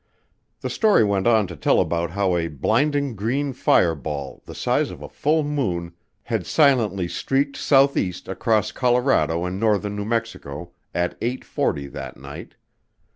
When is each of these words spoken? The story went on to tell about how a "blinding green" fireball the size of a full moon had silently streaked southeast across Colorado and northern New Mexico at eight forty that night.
The 0.61 0.69
story 0.71 1.03
went 1.03 1.27
on 1.27 1.45
to 1.45 1.55
tell 1.55 1.79
about 1.79 2.09
how 2.09 2.35
a 2.35 2.47
"blinding 2.47 3.15
green" 3.15 3.53
fireball 3.53 4.41
the 4.47 4.55
size 4.55 4.89
of 4.89 5.03
a 5.03 5.07
full 5.07 5.43
moon 5.43 5.93
had 6.23 6.47
silently 6.47 7.07
streaked 7.07 7.55
southeast 7.55 8.27
across 8.27 8.71
Colorado 8.71 9.45
and 9.45 9.59
northern 9.59 9.95
New 9.95 10.05
Mexico 10.05 10.71
at 10.95 11.15
eight 11.21 11.45
forty 11.45 11.85
that 11.85 12.17
night. 12.17 12.55